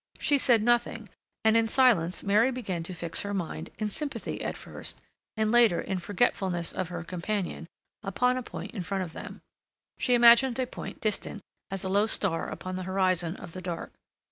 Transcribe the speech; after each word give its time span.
She 0.17 0.39
said 0.39 0.63
nothing, 0.63 1.09
and 1.45 1.55
in 1.55 1.67
silence 1.67 2.23
Mary 2.23 2.49
began 2.49 2.81
to 2.85 2.95
fix 2.95 3.21
her 3.21 3.35
mind, 3.35 3.69
in 3.77 3.91
sympathy 3.91 4.43
at 4.43 4.57
first, 4.57 4.99
and 5.37 5.51
later 5.51 5.79
in 5.79 5.99
forgetfulness 5.99 6.73
of 6.73 6.89
her 6.89 7.03
companion, 7.03 7.67
upon 8.01 8.35
a 8.35 8.41
point 8.41 8.71
in 8.71 8.81
front 8.81 9.03
of 9.03 9.13
them. 9.13 9.43
She 9.99 10.15
imagined 10.15 10.57
a 10.57 10.65
point 10.65 11.01
distant 11.01 11.43
as 11.69 11.83
a 11.83 11.87
low 11.87 12.07
star 12.07 12.49
upon 12.49 12.77
the 12.77 12.81
horizon 12.89 13.35
of 13.35 13.51
the 13.53 13.61
dark. 13.61 13.91